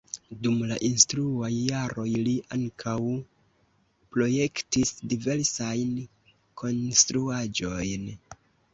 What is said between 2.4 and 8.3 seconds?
ankaŭ projektis diversajn konstruaĵojn.